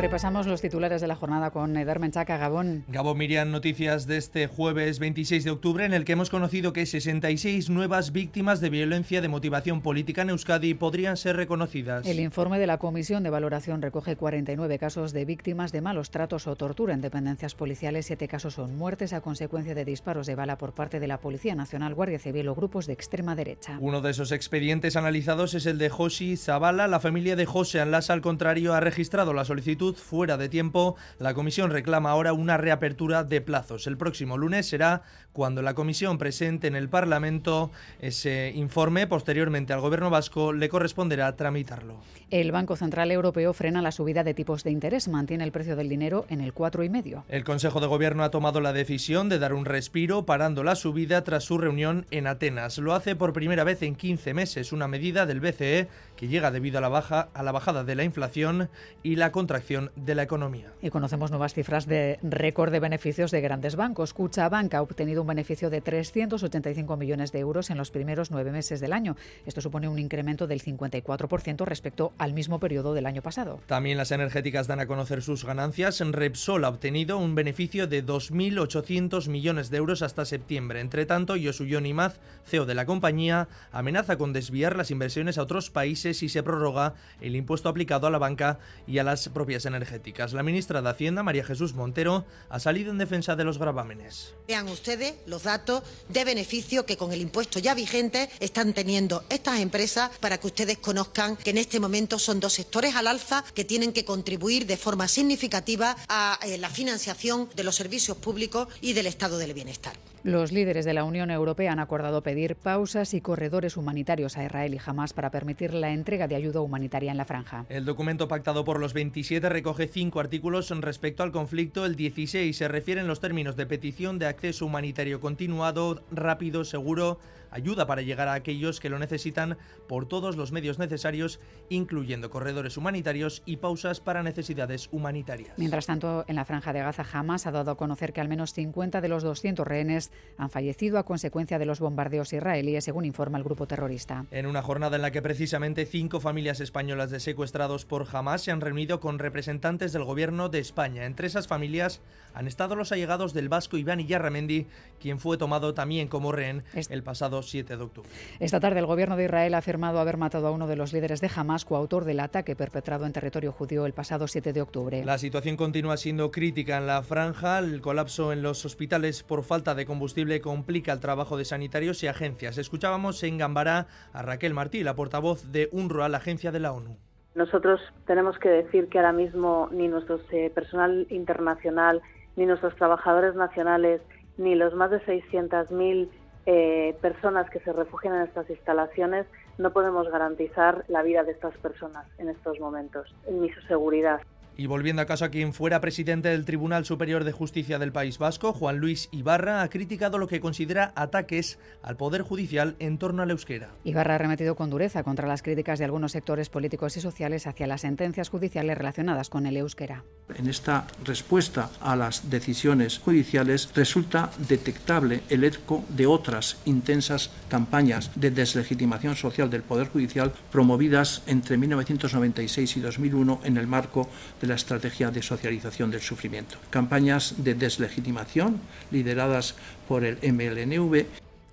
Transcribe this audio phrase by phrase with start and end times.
[0.00, 2.84] Repasamos los titulares de la jornada con Eder Menchaca, Gabón.
[2.88, 6.86] Gabón Miriam, noticias de este jueves 26 de octubre en el que hemos conocido que
[6.86, 12.06] 66 nuevas víctimas de violencia de motivación política en Euskadi podrían ser reconocidas.
[12.06, 16.46] El informe de la Comisión de Valoración recoge 49 casos de víctimas de malos tratos
[16.46, 18.06] o tortura en dependencias policiales.
[18.06, 21.54] Siete casos son muertes a consecuencia de disparos de bala por parte de la Policía
[21.54, 23.76] Nacional, Guardia Civil o grupos de extrema derecha.
[23.80, 26.88] Uno de esos expedientes analizados es el de Joshi Zavala.
[26.88, 31.34] La familia de José Anlas, al contrario, ha registrado la solicitud fuera de tiempo, la
[31.34, 33.86] comisión reclama ahora una reapertura de plazos.
[33.86, 39.06] El próximo lunes será cuando la comisión presente en el Parlamento ese informe.
[39.06, 42.00] Posteriormente al Gobierno vasco le corresponderá tramitarlo.
[42.30, 45.88] El Banco Central Europeo frena la subida de tipos de interés, mantiene el precio del
[45.88, 47.24] dinero en el 4,5.
[47.28, 51.24] El Consejo de Gobierno ha tomado la decisión de dar un respiro parando la subida
[51.24, 52.78] tras su reunión en Atenas.
[52.78, 55.88] Lo hace por primera vez en 15 meses, una medida del BCE
[56.20, 58.68] que llega debido a la baja a la bajada de la inflación
[59.02, 60.70] y la contracción de la economía.
[60.82, 64.14] Y conocemos nuevas cifras de récord de beneficios de grandes bancos.
[64.50, 68.80] Bank ha obtenido un beneficio de 385 millones de euros en los primeros nueve meses
[68.80, 69.16] del año.
[69.46, 73.58] Esto supone un incremento del 54% respecto al mismo periodo del año pasado.
[73.66, 76.00] También las energéticas dan a conocer sus ganancias.
[76.00, 80.80] Repsol ha obtenido un beneficio de 2.800 millones de euros hasta septiembre.
[80.80, 85.70] Entre tanto, Yosuyo Nimaz, CEO de la compañía, amenaza con desviar las inversiones a otros
[85.70, 90.32] países si se prorroga el impuesto aplicado a la banca y a las propias energéticas.
[90.32, 94.34] La ministra de Hacienda, María Jesús Montero, ha salido en defensa de los gravámenes.
[94.48, 99.60] Vean ustedes los datos de beneficio que con el impuesto ya vigente están teniendo estas
[99.60, 103.64] empresas para que ustedes conozcan que en este momento son dos sectores al alza que
[103.64, 108.92] tienen que contribuir de forma significativa a eh, la financiación de los servicios públicos y
[108.92, 109.96] del estado del bienestar.
[110.22, 114.74] Los líderes de la Unión Europea han acordado pedir pausas y corredores humanitarios a Israel
[114.74, 117.64] y Hamas para permitir la entrega de ayuda humanitaria en la franja.
[117.70, 121.86] El documento pactado por los 27 recoge cinco artículos respecto al conflicto.
[121.86, 127.18] El 16 se refiere en los términos de petición de acceso humanitario continuado, rápido, seguro,
[127.50, 132.76] ayuda para llegar a aquellos que lo necesitan por todos los medios necesarios, incluyendo corredores
[132.76, 135.52] humanitarios y pausas para necesidades humanitarias.
[135.56, 138.52] Mientras tanto, en la franja de Gaza jamás ha dado a conocer que al menos
[138.52, 143.38] 50 de los 200 rehenes han fallecido a consecuencia de los bombardeos israelíes, según informa
[143.38, 144.26] el grupo terrorista.
[144.30, 148.50] En una jornada en la que precisamente cinco familias españolas de secuestrados por Hamas se
[148.50, 151.04] han reunido con representantes del gobierno de España.
[151.04, 152.00] Entre esas familias
[152.34, 154.66] han estado los allegados del vasco Iván Iyarramendi,
[155.00, 158.10] quien fue tomado también como rehén el pasado 7 de octubre.
[158.38, 161.20] Esta tarde el gobierno de Israel ha afirmado haber matado a uno de los líderes
[161.20, 165.04] de Hamas, coautor del ataque perpetrado en territorio judío el pasado 7 de octubre.
[165.04, 167.58] La situación continúa siendo crítica en la franja.
[167.58, 172.06] El colapso en los hospitales por falta de combustible complica el trabajo de sanitarios y
[172.06, 172.58] agencias.
[172.58, 176.96] Escuchábamos en Gambará a Raquel Martí, la portavoz de UNRWA, la agencia de la ONU.
[177.34, 182.02] Nosotros tenemos que decir que ahora mismo ni nuestro eh, personal internacional,
[182.36, 184.00] ni nuestros trabajadores nacionales,
[184.36, 186.08] ni los más de 600.000
[186.52, 189.24] eh, personas que se refugian en estas instalaciones,
[189.56, 194.20] no podemos garantizar la vida de estas personas en estos momentos, ni su seguridad.
[194.56, 198.18] Y volviendo a caso a quien fuera presidente del Tribunal Superior de Justicia del País
[198.18, 203.22] Vasco, Juan Luis Ibarra, ha criticado lo que considera ataques al Poder Judicial en torno
[203.22, 203.68] al euskera.
[203.84, 207.68] Ibarra ha remetido con dureza contra las críticas de algunos sectores políticos y sociales hacia
[207.68, 210.02] las sentencias judiciales relacionadas con el euskera.
[210.38, 218.10] En esta respuesta a las decisiones judiciales resulta detectable el eco de otras intensas campañas
[218.14, 224.08] de deslegitimación social del Poder Judicial promovidas entre 1996 y 2001 en el marco
[224.40, 226.56] de la estrategia de socialización del sufrimiento.
[226.70, 229.54] Campañas de deslegitimación lideradas
[229.88, 231.06] por el MLNV.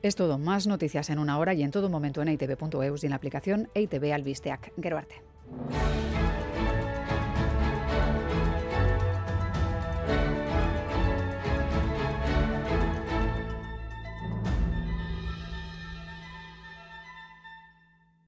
[0.04, 3.10] Es todo, más noticias en una hora y en todo momento en itv.eus y en
[3.10, 4.72] la aplicación ITV Albisteac.
[4.82, 5.16] Geruarte.